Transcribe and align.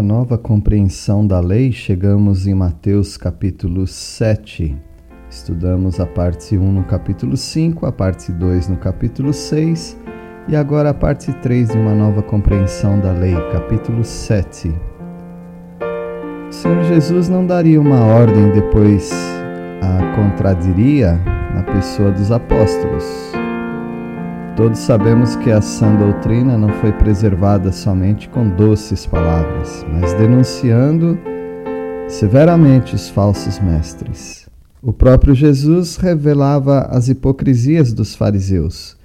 Uma 0.00 0.02
nova 0.02 0.38
compreensão 0.38 1.26
da 1.26 1.40
lei, 1.40 1.70
chegamos 1.70 2.46
em 2.46 2.54
Mateus 2.54 3.18
capítulo 3.18 3.86
7. 3.86 4.74
Estudamos 5.28 6.00
a 6.00 6.06
parte 6.06 6.56
1 6.56 6.72
no 6.72 6.84
capítulo 6.84 7.36
5, 7.36 7.84
a 7.84 7.92
parte 7.92 8.32
2 8.32 8.68
no 8.68 8.78
capítulo 8.78 9.34
6 9.34 9.98
e 10.48 10.56
agora 10.56 10.88
a 10.88 10.94
parte 10.94 11.30
3 11.34 11.68
de 11.68 11.76
uma 11.76 11.94
nova 11.94 12.22
compreensão 12.22 12.98
da 12.98 13.12
lei, 13.12 13.34
capítulo 13.52 14.02
7. 14.02 14.74
O 16.48 16.52
Senhor 16.52 16.82
Jesus 16.84 17.28
não 17.28 17.44
daria 17.44 17.78
uma 17.78 18.02
ordem 18.02 18.50
depois 18.52 19.12
a 19.82 20.16
contradiria 20.16 21.20
na 21.54 21.62
pessoa 21.62 22.10
dos 22.10 22.32
apóstolos. 22.32 23.39
Todos 24.60 24.80
sabemos 24.80 25.36
que 25.36 25.50
a 25.50 25.62
sã 25.62 25.96
doutrina 25.96 26.58
não 26.58 26.68
foi 26.68 26.92
preservada 26.92 27.72
somente 27.72 28.28
com 28.28 28.46
doces 28.46 29.06
palavras, 29.06 29.86
mas 29.90 30.12
denunciando 30.12 31.18
severamente 32.06 32.94
os 32.94 33.08
falsos 33.08 33.58
mestres. 33.58 34.50
O 34.82 34.92
próprio 34.92 35.34
Jesus 35.34 35.96
revelava 35.96 36.82
as 36.90 37.08
hipocrisias 37.08 37.94
dos 37.94 38.14
fariseus. 38.14 38.98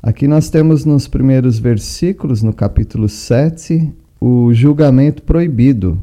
Aqui 0.00 0.28
nós 0.28 0.48
temos 0.50 0.84
nos 0.84 1.08
primeiros 1.08 1.58
versículos, 1.58 2.40
no 2.40 2.52
capítulo 2.52 3.08
7, 3.08 3.92
o 4.20 4.52
julgamento 4.52 5.24
proibido, 5.24 5.98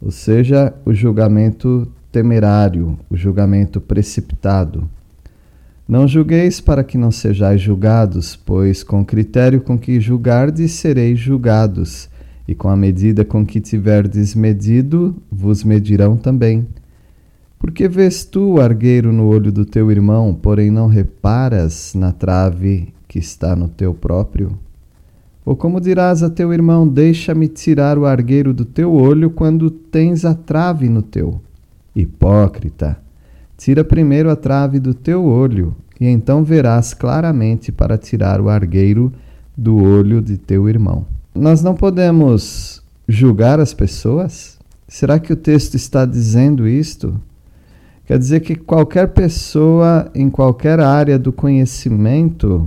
ou 0.00 0.12
seja, 0.12 0.72
o 0.84 0.94
julgamento 0.94 1.90
temerário, 2.12 2.96
o 3.10 3.16
julgamento 3.16 3.80
precipitado. 3.80 4.88
Não 5.92 6.08
julgueis 6.08 6.58
para 6.58 6.82
que 6.82 6.96
não 6.96 7.10
sejais 7.10 7.60
julgados, 7.60 8.34
pois 8.34 8.82
com 8.82 9.02
o 9.02 9.04
critério 9.04 9.60
com 9.60 9.78
que 9.78 10.00
julgardes 10.00 10.72
sereis 10.72 11.18
julgados, 11.18 12.08
e 12.48 12.54
com 12.54 12.70
a 12.70 12.74
medida 12.74 13.26
com 13.26 13.44
que 13.44 13.60
tiverdes 13.60 14.34
medido, 14.34 15.14
vos 15.30 15.62
medirão 15.62 16.16
também. 16.16 16.66
Porque 17.58 17.88
vês 17.88 18.24
tu 18.24 18.54
o 18.54 18.58
argueiro 18.58 19.12
no 19.12 19.26
olho 19.26 19.52
do 19.52 19.66
teu 19.66 19.90
irmão, 19.90 20.32
porém 20.32 20.70
não 20.70 20.86
reparas 20.86 21.92
na 21.94 22.10
trave 22.10 22.88
que 23.06 23.18
está 23.18 23.54
no 23.54 23.68
teu 23.68 23.92
próprio? 23.92 24.58
Ou 25.44 25.54
como 25.54 25.78
dirás 25.78 26.22
a 26.22 26.30
teu 26.30 26.54
irmão: 26.54 26.88
Deixa-me 26.88 27.48
tirar 27.48 27.98
o 27.98 28.06
argueiro 28.06 28.54
do 28.54 28.64
teu 28.64 28.94
olho 28.94 29.28
quando 29.28 29.70
tens 29.70 30.24
a 30.24 30.34
trave 30.34 30.88
no 30.88 31.02
teu? 31.02 31.38
Hipócrita! 31.94 32.96
Tira 33.62 33.84
primeiro 33.84 34.28
a 34.28 34.34
trave 34.34 34.80
do 34.80 34.92
teu 34.92 35.24
olho, 35.24 35.76
e 36.00 36.08
então 36.08 36.42
verás 36.42 36.92
claramente 36.92 37.70
para 37.70 37.96
tirar 37.96 38.40
o 38.40 38.48
argueiro 38.48 39.12
do 39.56 39.76
olho 39.76 40.20
de 40.20 40.36
teu 40.36 40.68
irmão. 40.68 41.06
Nós 41.32 41.62
não 41.62 41.72
podemos 41.72 42.82
julgar 43.06 43.60
as 43.60 43.72
pessoas? 43.72 44.58
Será 44.88 45.20
que 45.20 45.32
o 45.32 45.36
texto 45.36 45.76
está 45.76 46.04
dizendo 46.04 46.66
isto? 46.66 47.14
Quer 48.04 48.18
dizer 48.18 48.40
que 48.40 48.56
qualquer 48.56 49.10
pessoa 49.10 50.10
em 50.12 50.28
qualquer 50.28 50.80
área 50.80 51.16
do 51.16 51.32
conhecimento 51.32 52.66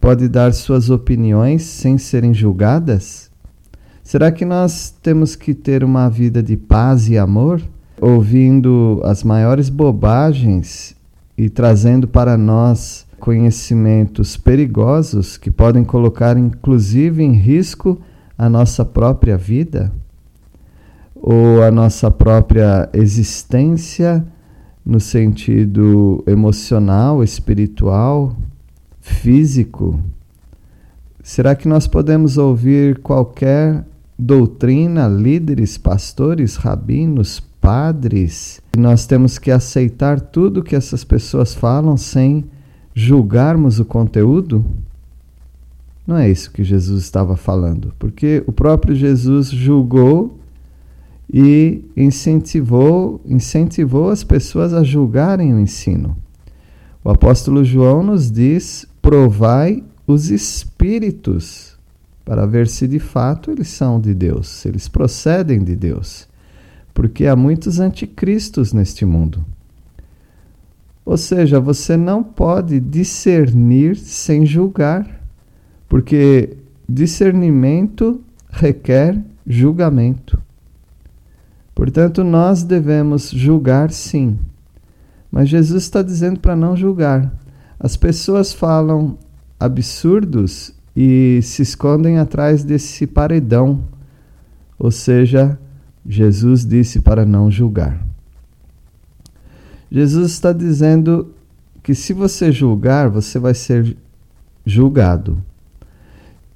pode 0.00 0.28
dar 0.28 0.54
suas 0.54 0.88
opiniões 0.88 1.64
sem 1.64 1.98
serem 1.98 2.32
julgadas? 2.32 3.28
Será 4.04 4.30
que 4.30 4.44
nós 4.44 4.94
temos 5.02 5.34
que 5.34 5.52
ter 5.52 5.82
uma 5.82 6.08
vida 6.08 6.40
de 6.40 6.56
paz 6.56 7.08
e 7.08 7.18
amor? 7.18 7.60
Ouvindo 8.00 9.00
as 9.04 9.22
maiores 9.22 9.68
bobagens 9.68 10.94
e 11.36 11.48
trazendo 11.48 12.06
para 12.06 12.36
nós 12.36 13.06
conhecimentos 13.18 14.36
perigosos 14.36 15.36
que 15.36 15.50
podem 15.50 15.84
colocar 15.84 16.36
inclusive 16.36 17.22
em 17.22 17.32
risco 17.32 18.00
a 18.36 18.48
nossa 18.48 18.84
própria 18.84 19.36
vida 19.36 19.92
ou 21.14 21.62
a 21.62 21.70
nossa 21.70 22.10
própria 22.10 22.88
existência 22.92 24.24
no 24.86 25.00
sentido 25.00 26.22
emocional, 26.26 27.22
espiritual, 27.22 28.36
físico? 29.00 30.00
Será 31.22 31.54
que 31.54 31.68
nós 31.68 31.86
podemos 31.86 32.38
ouvir 32.38 32.98
qualquer 33.00 33.84
doutrina, 34.18 35.06
líderes, 35.06 35.76
pastores, 35.76 36.56
rabinos, 36.56 37.42
padres. 37.68 38.62
Nós 38.78 39.04
temos 39.04 39.36
que 39.36 39.50
aceitar 39.50 40.18
tudo 40.18 40.62
que 40.62 40.74
essas 40.74 41.04
pessoas 41.04 41.52
falam 41.52 41.98
sem 41.98 42.46
julgarmos 42.94 43.78
o 43.78 43.84
conteúdo? 43.84 44.64
Não 46.06 46.16
é 46.16 46.30
isso 46.30 46.50
que 46.50 46.64
Jesus 46.64 47.02
estava 47.02 47.36
falando, 47.36 47.92
porque 47.98 48.42
o 48.46 48.52
próprio 48.52 48.94
Jesus 48.94 49.50
julgou 49.50 50.38
e 51.30 51.84
incentivou, 51.94 53.20
incentivou 53.26 54.08
as 54.08 54.24
pessoas 54.24 54.72
a 54.72 54.82
julgarem 54.82 55.52
o 55.52 55.60
ensino. 55.60 56.16
O 57.04 57.10
apóstolo 57.10 57.62
João 57.62 58.02
nos 58.02 58.30
diz: 58.30 58.86
provai 59.02 59.84
os 60.06 60.30
espíritos 60.30 61.76
para 62.24 62.46
ver 62.46 62.66
se 62.66 62.88
de 62.88 62.98
fato 62.98 63.50
eles 63.50 63.68
são 63.68 64.00
de 64.00 64.14
Deus, 64.14 64.48
se 64.48 64.68
eles 64.68 64.88
procedem 64.88 65.62
de 65.62 65.76
Deus 65.76 66.27
porque 66.98 67.28
há 67.28 67.36
muitos 67.36 67.78
anticristos 67.78 68.72
neste 68.72 69.04
mundo. 69.04 69.46
Ou 71.04 71.16
seja, 71.16 71.60
você 71.60 71.96
não 71.96 72.24
pode 72.24 72.80
discernir 72.80 73.94
sem 73.94 74.44
julgar, 74.44 75.22
porque 75.88 76.56
discernimento 76.88 78.20
requer 78.50 79.16
julgamento. 79.46 80.42
Portanto, 81.72 82.24
nós 82.24 82.64
devemos 82.64 83.30
julgar 83.30 83.92
sim. 83.92 84.36
Mas 85.30 85.48
Jesus 85.48 85.84
está 85.84 86.02
dizendo 86.02 86.40
para 86.40 86.56
não 86.56 86.76
julgar. 86.76 87.32
As 87.78 87.96
pessoas 87.96 88.52
falam 88.52 89.16
absurdos 89.60 90.74
e 90.96 91.38
se 91.44 91.62
escondem 91.62 92.18
atrás 92.18 92.64
desse 92.64 93.06
paredão, 93.06 93.84
ou 94.76 94.90
seja, 94.90 95.56
Jesus 96.08 96.64
disse 96.64 97.02
para 97.02 97.26
não 97.26 97.50
julgar. 97.50 98.02
Jesus 99.92 100.32
está 100.32 100.54
dizendo 100.54 101.34
que 101.82 101.94
se 101.94 102.14
você 102.14 102.50
julgar, 102.50 103.10
você 103.10 103.38
vai 103.38 103.52
ser 103.52 103.94
julgado. 104.64 105.36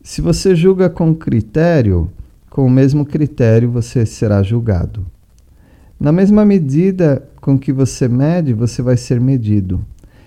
Se 0.02 0.22
você 0.22 0.54
julga 0.54 0.88
com 0.88 1.14
critério, 1.14 2.10
com 2.48 2.64
o 2.64 2.70
mesmo 2.70 3.04
critério 3.04 3.70
você 3.70 4.06
será 4.06 4.42
julgado. 4.42 5.04
Na 6.00 6.10
mesma 6.10 6.46
medida 6.46 7.28
com 7.40 7.58
que 7.58 7.72
você 7.72 8.08
mede, 8.08 8.54
você 8.54 8.80
vai 8.80 8.96
ser 8.96 9.20
medido. 9.20 9.84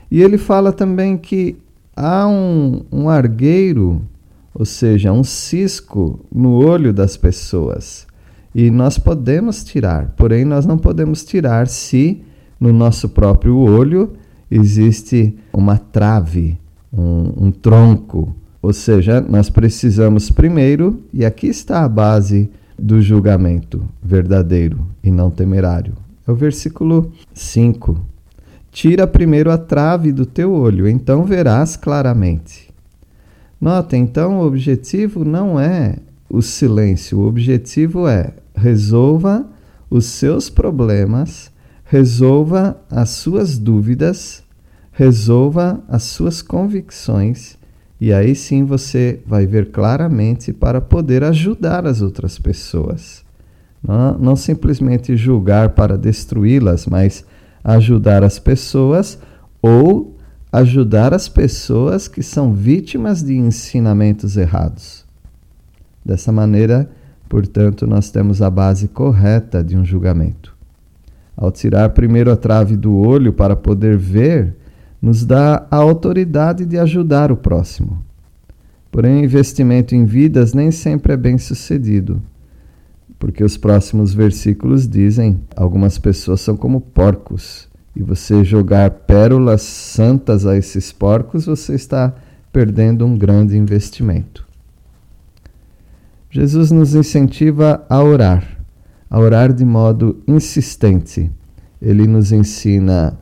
E 0.10 0.22
ele 0.22 0.38
fala 0.38 0.72
também 0.72 1.18
que 1.18 1.58
há 1.96 2.28
um, 2.28 2.84
um 2.92 3.10
argueiro, 3.10 4.02
ou 4.54 4.66
seja, 4.66 5.12
um 5.12 5.24
cisco 5.24 6.20
no 6.32 6.54
olho 6.54 6.94
das 6.94 7.18
pessoas. 7.18 8.05
E 8.56 8.72
nós 8.72 8.98
podemos 8.98 9.66
tirar, 9.66 10.14
porém 10.16 10.46
nós 10.46 10.66
não 10.66 10.78
podemos 10.78 11.26
tirar 11.26 11.68
se 11.68 12.24
no 12.58 12.72
nosso 12.72 13.10
próprio 13.10 13.58
olho 13.58 14.14
existe 14.50 15.38
uma 15.52 15.78
trave, 15.78 16.58
um, 16.94 17.48
um 17.48 17.52
tronco. 17.52 18.34
Ou 18.62 18.72
seja, 18.72 19.20
nós 19.20 19.50
precisamos 19.50 20.32
primeiro, 20.32 21.04
e 21.12 21.26
aqui 21.26 21.48
está 21.48 21.84
a 21.84 21.90
base 21.90 22.50
do 22.80 23.02
julgamento 23.02 23.84
verdadeiro 24.02 24.88
e 25.04 25.12
não 25.12 25.30
temerário. 25.30 25.92
É 26.26 26.32
o 26.32 26.36
versículo 26.36 27.12
5. 27.34 28.00
Tira 28.72 29.06
primeiro 29.06 29.52
a 29.52 29.58
trave 29.58 30.14
do 30.14 30.26
teu 30.26 30.54
olho, 30.54 30.88
então 30.88 31.26
verás 31.26 31.76
claramente. 31.76 32.74
Nota, 33.60 33.98
então, 33.98 34.40
o 34.40 34.46
objetivo 34.46 35.26
não 35.26 35.60
é 35.60 35.98
o 36.30 36.42
silêncio, 36.42 37.20
o 37.20 37.28
objetivo 37.28 38.08
é 38.08 38.34
resolva 38.56 39.46
os 39.90 40.06
seus 40.06 40.50
problemas, 40.50 41.52
resolva 41.84 42.80
as 42.90 43.10
suas 43.10 43.58
dúvidas, 43.58 44.44
resolva 44.92 45.84
as 45.88 46.04
suas 46.04 46.42
convicções, 46.42 47.58
e 48.00 48.12
aí 48.12 48.36
sim 48.36 48.64
você 48.64 49.22
vai 49.26 49.46
ver 49.46 49.72
claramente 49.72 50.52
para 50.52 50.82
poder 50.82 51.24
ajudar 51.24 51.86
as 51.86 52.02
outras 52.02 52.38
pessoas. 52.38 53.24
Não, 53.82 54.18
não 54.18 54.36
simplesmente 54.36 55.16
julgar 55.16 55.70
para 55.70 55.98
destruí-las, 55.98 56.88
mas 56.88 57.24
ajudar 57.64 58.24
as 58.24 58.40
pessoas 58.40 59.18
ou 59.62 60.16
ajudar 60.52 61.14
as 61.14 61.28
pessoas 61.28 62.08
que 62.08 62.24
são 62.24 62.54
vítimas 62.54 63.22
de 63.22 63.36
ensinamentos 63.36 64.38
errados. 64.38 65.06
Dessa 66.04 66.32
maneira, 66.32 66.90
portanto, 67.28 67.88
nós 67.88 68.10
temos 68.10 68.42
a 68.42 68.50
base 68.50 68.88
correta 68.88 69.64
de 69.64 69.78
um 69.78 69.84
julgamento. 69.84 70.56
Ao 71.36 71.52
tirar 71.52 71.90
primeiro 71.90 72.32
a 72.32 72.36
trave 72.36 72.78
do 72.78 72.96
olho 72.96 73.34
para 73.34 73.56
poder 73.56 73.98
ver, 73.98 74.56
nos 75.02 75.26
dá 75.26 75.68
a 75.70 75.76
autoridade 75.76 76.66
de 76.66 76.78
ajudar 76.78 77.32
o 77.32 77.38
próximo. 77.38 78.02
Porém, 78.92 79.22
o 79.22 79.26
investimento 79.26 79.94
em 79.94 80.06
vidas 80.06 80.54
nem 80.54 80.72
sempre 80.72 81.14
é 81.14 81.18
bem 81.18 81.38
sucedido 81.38 82.22
porque 83.20 83.44
os 83.44 83.58
próximos 83.58 84.14
versículos 84.14 84.88
dizem: 84.88 85.42
algumas 85.56 85.98
pessoas 85.98 86.42
são 86.42 86.56
como 86.56 86.80
porcos, 86.80 87.68
e 87.96 88.04
você 88.04 88.44
jogar 88.44 88.90
pérolas 88.92 89.62
santas 89.62 90.46
a 90.46 90.56
esses 90.56 90.92
porcos, 90.92 91.46
você 91.46 91.74
está 91.74 92.14
perdendo 92.52 93.06
um 93.06 93.18
grande 93.18 93.58
investimento. 93.58 94.45
Jesus 96.36 96.70
nos 96.70 96.94
incentiva 96.94 97.86
a 97.90 98.04
orar, 98.04 98.46
a 99.10 99.18
orar 99.18 99.54
de 99.54 99.64
modo 99.64 100.22
insistente. 100.28 101.32
Ele 101.82 102.06
nos 102.06 102.34
ensina 102.34 103.18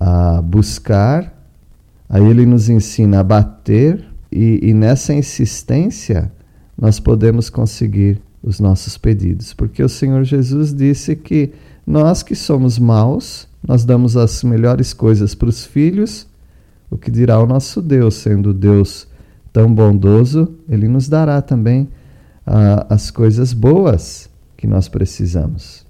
a 0.00 0.42
buscar, 0.42 1.32
aí 2.08 2.26
ele 2.26 2.44
nos 2.44 2.68
ensina 2.68 3.20
a 3.20 3.22
bater, 3.22 4.04
e, 4.32 4.58
e 4.60 4.74
nessa 4.74 5.14
insistência 5.14 6.32
nós 6.76 6.98
podemos 6.98 7.48
conseguir 7.48 8.20
os 8.42 8.58
nossos 8.58 8.98
pedidos, 8.98 9.54
porque 9.54 9.80
o 9.80 9.88
Senhor 9.88 10.24
Jesus 10.24 10.74
disse 10.74 11.14
que 11.14 11.52
nós 11.86 12.24
que 12.24 12.34
somos 12.34 12.80
maus, 12.80 13.46
nós 13.64 13.84
damos 13.84 14.16
as 14.16 14.42
melhores 14.42 14.92
coisas 14.92 15.36
para 15.36 15.48
os 15.48 15.64
filhos, 15.64 16.26
o 16.90 16.98
que 16.98 17.12
dirá 17.12 17.38
o 17.38 17.46
nosso 17.46 17.80
Deus, 17.80 18.16
sendo 18.16 18.52
Deus 18.52 19.06
tão 19.52 19.72
bondoso, 19.72 20.52
ele 20.68 20.88
nos 20.88 21.08
dará 21.08 21.40
também 21.40 21.86
as 22.88 23.10
coisas 23.10 23.52
boas 23.52 24.30
que 24.56 24.66
nós 24.66 24.88
precisamos. 24.88 25.84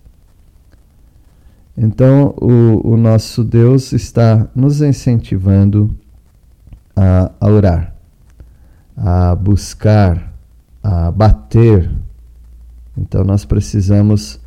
Então, 1.77 2.35
o, 2.41 2.93
o 2.93 2.97
nosso 2.97 3.45
Deus 3.45 3.93
está 3.93 4.49
nos 4.55 4.81
incentivando 4.81 5.95
a, 6.97 7.31
a 7.39 7.51
orar, 7.51 7.95
a 8.97 9.35
buscar, 9.35 10.33
a 10.83 11.11
bater 11.11 11.91
então 12.97 13.23
nós 13.23 13.45
precisamos 13.45 14.41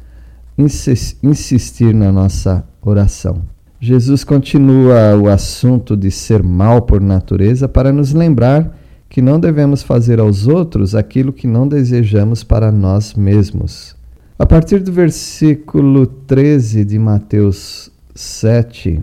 insistir 0.57 1.93
na 1.93 2.11
nossa 2.11 2.65
oração. 2.81 3.43
Jesus 3.79 4.23
continua 4.23 5.15
o 5.15 5.29
assunto 5.29 5.95
de 5.95 6.11
ser 6.11 6.43
mal 6.43 6.81
por 6.81 6.99
natureza 6.99 7.67
para 7.67 7.93
nos 7.93 8.11
lembrar 8.11 8.77
que 9.09 9.21
não 9.21 9.39
devemos 9.39 9.81
fazer 9.81 10.19
aos 10.19 10.47
outros 10.47 10.93
aquilo 10.93 11.33
que 11.33 11.47
não 11.47 11.67
desejamos 11.67 12.43
para 12.43 12.71
nós 12.71 13.13
mesmos. 13.15 13.95
A 14.37 14.45
partir 14.45 14.79
do 14.79 14.91
versículo 14.91 16.05
13 16.05 16.85
de 16.85 16.97
Mateus 16.99 17.91
7, 18.15 19.01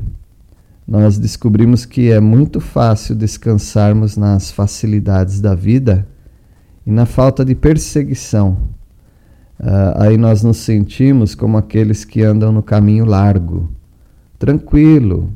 nós 0.87 1.19
descobrimos 1.19 1.85
que 1.85 2.11
é 2.11 2.21
muito 2.21 2.61
fácil 2.61 3.15
descansarmos 3.17 4.17
nas 4.17 4.51
facilidades 4.51 5.41
da 5.41 5.55
vida 5.55 6.07
e 6.87 6.91
na 6.91 7.05
falta 7.05 7.45
de 7.45 7.55
perseguição 7.55 8.57
Uh, 9.59 9.97
aí 9.97 10.19
nós 10.19 10.43
nos 10.43 10.59
sentimos 10.59 11.35
como 11.35 11.57
aqueles 11.57 12.05
que 12.05 12.23
andam 12.23 12.53
no 12.53 12.63
caminho 12.63 13.07
largo, 13.07 13.71
tranquilo, 14.39 15.33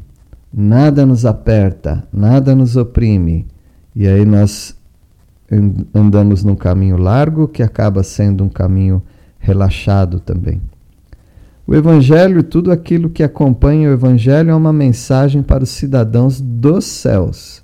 nada 0.52 1.06
nos 1.06 1.25
aperta, 1.25 2.06
nada 2.12 2.55
nos 2.55 2.76
oprime. 2.76 3.46
E 3.94 4.06
aí 4.06 4.25
nós 4.25 4.76
andamos 5.94 6.44
num 6.44 6.54
caminho 6.54 6.96
largo 6.96 7.48
que 7.48 7.62
acaba 7.62 8.02
sendo 8.02 8.44
um 8.44 8.48
caminho 8.48 9.02
relaxado 9.38 10.20
também. 10.20 10.60
O 11.66 11.75
Evangelho, 11.75 12.42
tudo 12.42 12.72
aquilo 12.72 13.10
que 13.10 13.22
acompanha 13.22 13.88
o 13.88 13.92
Evangelho 13.92 14.50
é 14.50 14.54
uma 14.54 14.72
mensagem 14.72 15.42
para 15.42 15.62
os 15.62 15.70
cidadãos 15.70 16.40
dos 16.40 16.84
céus. 16.84 17.62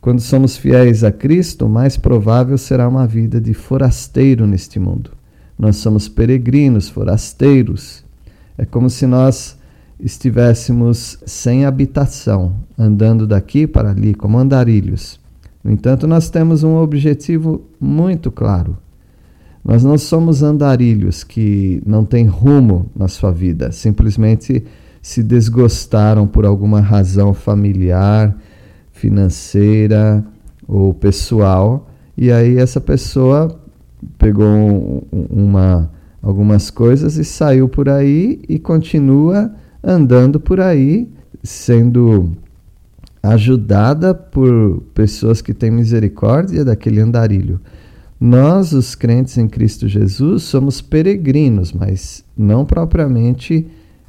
Quando 0.00 0.20
somos 0.20 0.56
fiéis 0.56 1.04
a 1.04 1.12
Cristo, 1.12 1.68
mais 1.68 1.98
provável 1.98 2.56
será 2.56 2.88
uma 2.88 3.06
vida 3.06 3.38
de 3.38 3.52
forasteiro 3.52 4.46
neste 4.46 4.80
mundo. 4.80 5.10
Nós 5.58 5.76
somos 5.76 6.08
peregrinos, 6.08 6.88
forasteiros. 6.88 8.02
É 8.56 8.64
como 8.64 8.88
se 8.88 9.06
nós 9.06 9.58
estivéssemos 9.98 11.18
sem 11.26 11.66
habitação, 11.66 12.54
andando 12.78 13.26
daqui 13.26 13.66
para 13.66 13.90
ali 13.90 14.14
como 14.14 14.38
andarilhos. 14.38 15.19
No 15.62 15.70
entanto, 15.70 16.06
nós 16.06 16.30
temos 16.30 16.62
um 16.64 16.76
objetivo 16.76 17.62
muito 17.78 18.30
claro. 18.30 18.76
Nós 19.64 19.84
não 19.84 19.98
somos 19.98 20.42
andarilhos 20.42 21.22
que 21.22 21.82
não 21.84 22.04
têm 22.04 22.26
rumo 22.26 22.86
na 22.96 23.08
sua 23.08 23.30
vida, 23.30 23.70
simplesmente 23.70 24.64
se 25.02 25.22
desgostaram 25.22 26.26
por 26.26 26.46
alguma 26.46 26.80
razão 26.80 27.34
familiar, 27.34 28.36
financeira 28.90 30.24
ou 30.66 30.94
pessoal, 30.94 31.88
e 32.16 32.30
aí 32.30 32.58
essa 32.58 32.80
pessoa 32.80 33.60
pegou 34.18 35.06
uma, 35.12 35.90
algumas 36.22 36.70
coisas 36.70 37.16
e 37.16 37.24
saiu 37.24 37.68
por 37.68 37.88
aí 37.88 38.40
e 38.48 38.58
continua 38.58 39.52
andando 39.82 40.38
por 40.38 40.60
aí, 40.60 41.08
sendo 41.42 42.30
ajudada 43.22 44.14
por 44.14 44.82
pessoas 44.94 45.42
que 45.42 45.52
têm 45.52 45.70
misericórdia 45.70 46.64
daquele 46.64 47.00
andarilho. 47.00 47.60
Nós, 48.18 48.72
os 48.72 48.94
crentes 48.94 49.38
em 49.38 49.48
Cristo 49.48 49.88
Jesus, 49.88 50.42
somos 50.42 50.80
peregrinos, 50.80 51.72
mas 51.72 52.24
não 52.36 52.64
propriamente 52.64 53.66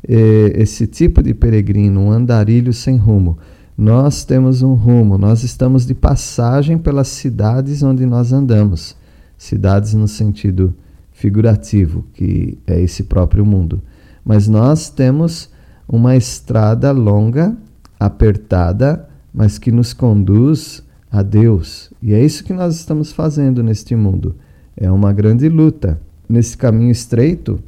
eh, 0.07 0.53
esse 0.55 0.85
tipo 0.87 1.23
de 1.23 1.33
peregrino, 1.33 2.01
um 2.01 2.11
andarilho 2.11 2.73
sem 2.73 2.97
rumo. 2.97 3.37
Nós 3.77 4.25
temos 4.25 4.61
um 4.61 4.73
rumo, 4.73 5.17
nós 5.17 5.43
estamos 5.43 5.85
de 5.85 5.93
passagem 5.93 6.77
pelas 6.77 7.07
cidades 7.07 7.83
onde 7.83 8.05
nós 8.05 8.33
andamos 8.33 8.95
cidades 9.41 9.95
no 9.95 10.07
sentido 10.07 10.71
figurativo, 11.11 12.05
que 12.13 12.59
é 12.67 12.79
esse 12.79 13.03
próprio 13.03 13.43
mundo. 13.43 13.81
Mas 14.23 14.47
nós 14.47 14.87
temos 14.87 15.49
uma 15.87 16.15
estrada 16.15 16.91
longa, 16.91 17.57
apertada, 18.01 19.07
mas 19.31 19.59
que 19.59 19.71
nos 19.71 19.93
conduz 19.93 20.83
a 21.11 21.21
Deus. 21.21 21.91
E 22.01 22.13
é 22.13 22.25
isso 22.25 22.43
que 22.43 22.51
nós 22.51 22.75
estamos 22.75 23.11
fazendo 23.11 23.61
neste 23.61 23.95
mundo. 23.95 24.35
É 24.75 24.89
uma 24.89 25.13
grande 25.13 25.47
luta. 25.47 26.01
Nesse 26.27 26.57
caminho 26.57 26.89
estreito, 26.89 27.59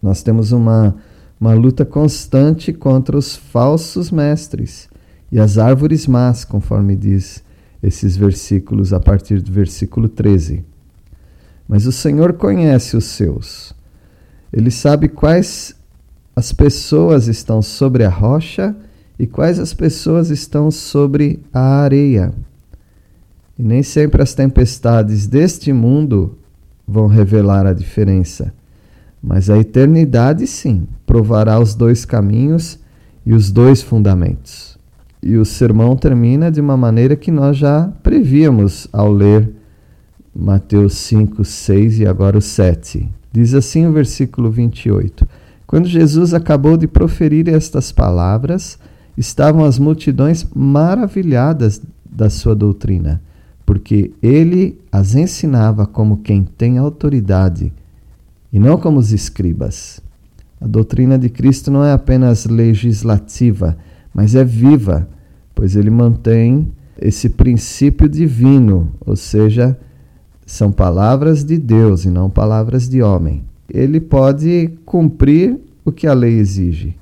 nós 0.00 0.22
temos 0.22 0.52
uma, 0.52 0.94
uma 1.40 1.54
luta 1.54 1.84
constante 1.84 2.72
contra 2.72 3.16
os 3.18 3.34
falsos 3.34 4.12
mestres 4.12 4.88
e 5.30 5.40
as 5.40 5.58
árvores 5.58 6.06
más, 6.06 6.44
conforme 6.44 6.94
diz 6.94 7.42
esses 7.82 8.16
versículos 8.16 8.92
a 8.92 9.00
partir 9.00 9.40
do 9.40 9.50
versículo 9.50 10.08
13. 10.08 10.64
Mas 11.66 11.84
o 11.84 11.90
Senhor 11.90 12.34
conhece 12.34 12.96
os 12.96 13.06
seus. 13.06 13.74
Ele 14.52 14.70
sabe 14.70 15.08
quais 15.08 15.74
as 16.36 16.52
pessoas 16.52 17.26
estão 17.26 17.60
sobre 17.60 18.04
a 18.04 18.08
rocha 18.08 18.76
e 19.22 19.26
quais 19.28 19.60
as 19.60 19.72
pessoas 19.72 20.30
estão 20.30 20.68
sobre 20.68 21.38
a 21.52 21.60
areia. 21.60 22.32
E 23.56 23.62
nem 23.62 23.80
sempre 23.80 24.20
as 24.20 24.34
tempestades 24.34 25.28
deste 25.28 25.72
mundo 25.72 26.36
vão 26.84 27.06
revelar 27.06 27.64
a 27.64 27.72
diferença. 27.72 28.52
Mas 29.22 29.48
a 29.48 29.56
eternidade, 29.56 30.44
sim, 30.48 30.88
provará 31.06 31.60
os 31.60 31.72
dois 31.72 32.04
caminhos 32.04 32.80
e 33.24 33.32
os 33.32 33.52
dois 33.52 33.80
fundamentos. 33.80 34.76
E 35.22 35.36
o 35.36 35.44
sermão 35.44 35.94
termina 35.94 36.50
de 36.50 36.60
uma 36.60 36.76
maneira 36.76 37.14
que 37.14 37.30
nós 37.30 37.56
já 37.56 37.92
prevíamos 38.02 38.88
ao 38.92 39.12
ler 39.12 39.48
Mateus 40.34 40.94
5, 40.94 41.44
6 41.44 42.00
e 42.00 42.08
agora 42.08 42.36
o 42.36 42.42
7. 42.42 43.08
Diz 43.30 43.54
assim 43.54 43.86
o 43.86 43.92
versículo 43.92 44.50
28. 44.50 45.28
Quando 45.64 45.86
Jesus 45.86 46.34
acabou 46.34 46.76
de 46.76 46.88
proferir 46.88 47.48
estas 47.48 47.92
palavras, 47.92 48.80
estavam 49.16 49.64
as 49.64 49.78
multidões 49.78 50.46
maravilhadas 50.54 51.80
da 52.04 52.30
sua 52.30 52.54
doutrina, 52.54 53.20
porque 53.64 54.12
ele 54.22 54.78
as 54.90 55.14
ensinava 55.14 55.86
como 55.86 56.18
quem 56.18 56.44
tem 56.44 56.78
autoridade 56.78 57.72
e 58.52 58.58
não 58.58 58.76
como 58.76 58.98
os 58.98 59.12
escribas. 59.12 60.00
A 60.60 60.66
doutrina 60.66 61.18
de 61.18 61.28
Cristo 61.28 61.70
não 61.70 61.84
é 61.84 61.92
apenas 61.92 62.44
legislativa, 62.44 63.76
mas 64.14 64.34
é 64.34 64.44
viva, 64.44 65.08
pois 65.54 65.74
ele 65.74 65.90
mantém 65.90 66.70
esse 67.00 67.28
princípio 67.28 68.08
divino, 68.08 68.92
ou 69.04 69.16
seja, 69.16 69.76
são 70.46 70.70
palavras 70.70 71.42
de 71.42 71.58
Deus 71.58 72.04
e 72.04 72.10
não 72.10 72.28
palavras 72.28 72.88
de 72.88 73.02
homem. 73.02 73.42
Ele 73.68 74.00
pode 74.00 74.70
cumprir 74.84 75.58
o 75.84 75.90
que 75.90 76.06
a 76.06 76.12
lei 76.12 76.38
exige. 76.38 76.94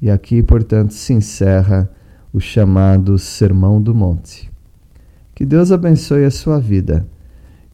E 0.00 0.10
aqui, 0.10 0.42
portanto, 0.42 0.94
se 0.94 1.12
encerra 1.12 1.90
o 2.32 2.40
chamado 2.40 3.18
Sermão 3.18 3.80
do 3.80 3.94
Monte. 3.94 4.50
Que 5.34 5.44
Deus 5.44 5.72
abençoe 5.72 6.24
a 6.24 6.30
sua 6.30 6.58
vida, 6.58 7.06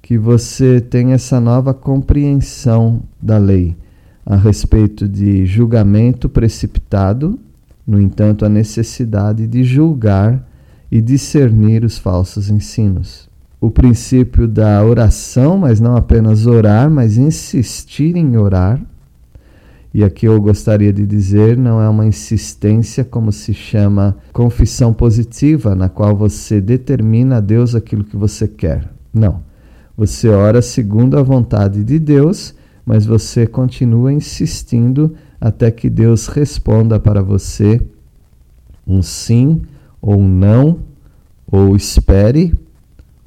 que 0.00 0.16
você 0.16 0.80
tenha 0.80 1.14
essa 1.14 1.40
nova 1.40 1.74
compreensão 1.74 3.02
da 3.20 3.38
lei 3.38 3.76
a 4.24 4.34
respeito 4.34 5.08
de 5.08 5.46
julgamento 5.46 6.28
precipitado, 6.28 7.38
no 7.86 8.00
entanto, 8.00 8.44
a 8.44 8.48
necessidade 8.48 9.46
de 9.46 9.62
julgar 9.62 10.44
e 10.90 11.00
discernir 11.00 11.84
os 11.84 11.96
falsos 11.96 12.50
ensinos. 12.50 13.28
O 13.60 13.70
princípio 13.70 14.48
da 14.48 14.84
oração, 14.84 15.56
mas 15.56 15.80
não 15.80 15.96
apenas 15.96 16.46
orar, 16.46 16.90
mas 16.90 17.16
insistir 17.16 18.16
em 18.16 18.36
orar. 18.36 18.80
E 19.96 20.04
aqui 20.04 20.26
eu 20.26 20.38
gostaria 20.38 20.92
de 20.92 21.06
dizer, 21.06 21.56
não 21.56 21.80
é 21.80 21.88
uma 21.88 22.04
insistência 22.04 23.02
como 23.02 23.32
se 23.32 23.54
chama 23.54 24.14
confissão 24.30 24.92
positiva, 24.92 25.74
na 25.74 25.88
qual 25.88 26.14
você 26.14 26.60
determina 26.60 27.38
a 27.38 27.40
Deus 27.40 27.74
aquilo 27.74 28.04
que 28.04 28.14
você 28.14 28.46
quer. 28.46 28.90
Não. 29.10 29.40
Você 29.96 30.28
ora 30.28 30.60
segundo 30.60 31.18
a 31.18 31.22
vontade 31.22 31.82
de 31.82 31.98
Deus, 31.98 32.54
mas 32.84 33.06
você 33.06 33.46
continua 33.46 34.12
insistindo 34.12 35.14
até 35.40 35.70
que 35.70 35.88
Deus 35.88 36.26
responda 36.26 37.00
para 37.00 37.22
você 37.22 37.80
um 38.86 39.00
sim 39.00 39.62
ou 40.02 40.20
um 40.20 40.28
não, 40.28 40.80
ou 41.50 41.74
espere, 41.74 42.52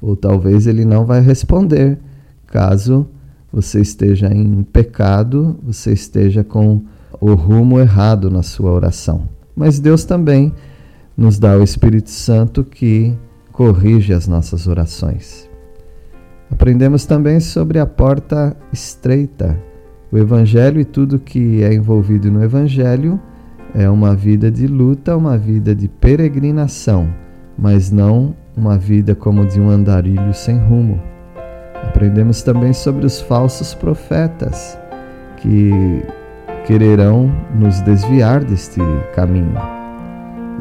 ou 0.00 0.14
talvez 0.14 0.68
ele 0.68 0.84
não 0.84 1.04
vai 1.04 1.20
responder, 1.20 1.98
caso 2.46 3.08
você 3.52 3.80
esteja 3.80 4.32
em 4.32 4.62
pecado, 4.62 5.58
você 5.62 5.92
esteja 5.92 6.44
com 6.44 6.82
o 7.20 7.34
rumo 7.34 7.78
errado 7.80 8.30
na 8.30 8.42
sua 8.42 8.70
oração. 8.70 9.28
Mas 9.54 9.78
Deus 9.78 10.04
também 10.04 10.52
nos 11.16 11.38
dá 11.38 11.56
o 11.56 11.62
Espírito 11.62 12.10
Santo 12.10 12.64
que 12.64 13.16
corrige 13.52 14.12
as 14.12 14.26
nossas 14.26 14.66
orações. 14.66 15.48
Aprendemos 16.50 17.04
também 17.04 17.40
sobre 17.40 17.78
a 17.78 17.86
porta 17.86 18.56
estreita. 18.72 19.58
O 20.10 20.18
Evangelho 20.18 20.80
e 20.80 20.84
tudo 20.84 21.18
que 21.18 21.62
é 21.62 21.72
envolvido 21.72 22.30
no 22.30 22.42
Evangelho 22.42 23.20
é 23.74 23.88
uma 23.88 24.16
vida 24.16 24.50
de 24.50 24.66
luta, 24.66 25.16
uma 25.16 25.38
vida 25.38 25.74
de 25.74 25.88
peregrinação, 25.88 27.08
mas 27.56 27.90
não 27.90 28.34
uma 28.56 28.76
vida 28.76 29.14
como 29.14 29.46
de 29.46 29.60
um 29.60 29.70
andarilho 29.70 30.34
sem 30.34 30.58
rumo. 30.58 31.09
Aprendemos 31.84 32.42
também 32.42 32.72
sobre 32.72 33.06
os 33.06 33.20
falsos 33.20 33.74
profetas 33.74 34.78
que 35.38 36.02
quererão 36.66 37.32
nos 37.54 37.80
desviar 37.80 38.44
deste 38.44 38.80
caminho. 39.14 39.54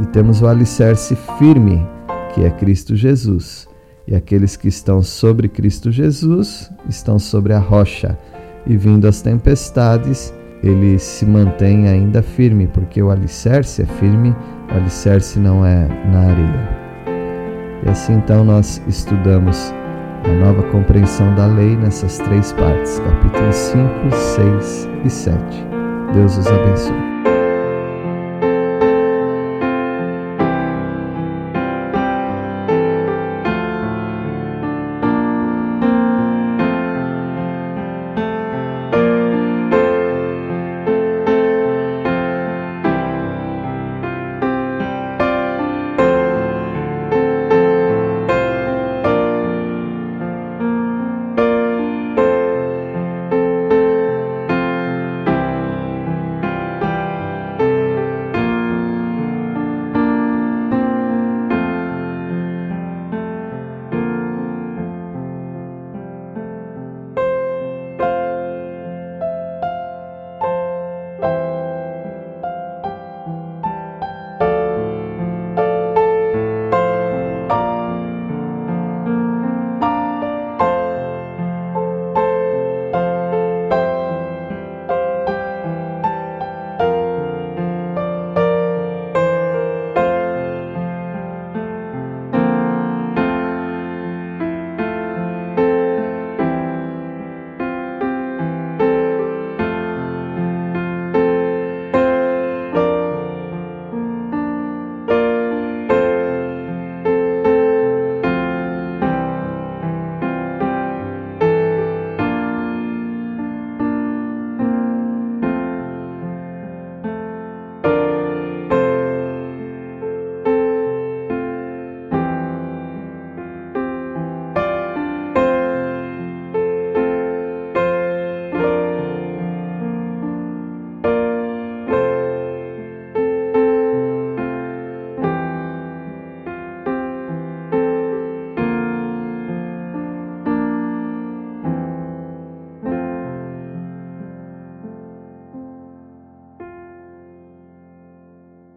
E 0.01 0.05
temos 0.07 0.41
o 0.41 0.47
alicerce 0.47 1.15
firme, 1.37 1.85
que 2.33 2.43
é 2.43 2.49
Cristo 2.49 2.95
Jesus. 2.95 3.67
E 4.07 4.15
aqueles 4.15 4.55
que 4.55 4.67
estão 4.67 5.01
sobre 5.01 5.47
Cristo 5.47 5.91
Jesus 5.91 6.71
estão 6.87 7.19
sobre 7.19 7.53
a 7.53 7.59
rocha. 7.59 8.17
E 8.65 8.75
vindo 8.75 9.07
as 9.07 9.21
tempestades, 9.21 10.33
ele 10.63 10.97
se 10.97 11.25
mantém 11.25 11.87
ainda 11.87 12.21
firme, 12.21 12.67
porque 12.67 13.01
o 13.01 13.11
alicerce 13.11 13.81
é 13.81 13.85
firme, 13.85 14.35
o 14.71 14.75
alicerce 14.75 15.39
não 15.39 15.65
é 15.65 15.87
na 16.11 16.19
areia. 16.21 16.79
E 17.85 17.89
assim 17.89 18.13
então 18.13 18.43
nós 18.43 18.81
estudamos 18.87 19.73
a 20.23 20.27
nova 20.33 20.63
compreensão 20.63 21.33
da 21.35 21.45
lei 21.45 21.75
nessas 21.77 22.17
três 22.17 22.51
partes, 22.53 22.99
capítulos 22.99 23.55
5, 23.55 23.89
6 24.11 24.89
e 25.05 25.09
7. 25.09 25.39
Deus 26.13 26.37
os 26.37 26.47
abençoe. 26.47 27.18